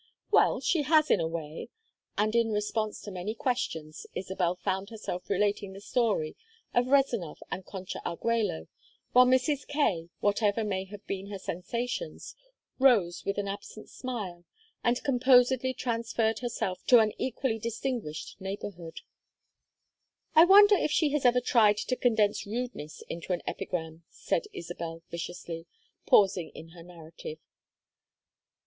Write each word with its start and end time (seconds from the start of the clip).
"Well, 0.31 0.61
she 0.61 0.81
has, 0.81 1.11
in 1.11 1.19
a 1.19 1.27
way." 1.27 1.69
And 2.17 2.35
in 2.35 2.49
response 2.51 2.99
to 3.03 3.11
many 3.11 3.35
questions 3.35 4.07
Isabel 4.15 4.55
found 4.55 4.89
herself 4.89 5.29
relating 5.29 5.73
the 5.73 5.79
story 5.79 6.35
of 6.73 6.87
Rezánov 6.87 7.37
and 7.51 7.67
Concha 7.67 8.01
Argüello, 8.03 8.67
while 9.11 9.27
Mrs. 9.27 9.67
Kaye, 9.67 10.09
whatever 10.19 10.63
may 10.63 10.85
have 10.85 11.05
been 11.05 11.27
her 11.27 11.37
sensations, 11.37 12.33
rose 12.79 13.23
with 13.25 13.37
an 13.37 13.47
absent 13.47 13.91
smile 13.91 14.43
and 14.83 15.03
composedly 15.03 15.71
transferred 15.71 16.39
herself 16.39 16.83
to 16.87 16.97
an 16.97 17.13
equally 17.19 17.59
distinguished 17.59 18.41
neighborhood. 18.41 19.01
"I 20.33 20.45
wonder 20.45 20.73
if 20.75 20.89
she 20.89 21.09
has 21.09 21.25
ever 21.25 21.41
tried 21.41 21.77
to 21.77 21.95
condense 21.95 22.47
rudeness 22.47 23.03
into 23.07 23.33
an 23.33 23.43
epigram," 23.45 24.03
said 24.09 24.45
Isabel 24.51 25.03
viciously, 25.11 25.67
pausing 26.07 26.49
in 26.55 26.69
her 26.69 26.81
narrative. 26.81 27.37